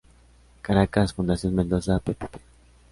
[0.63, 2.25] Caracas, Fundación Mendoza, pp.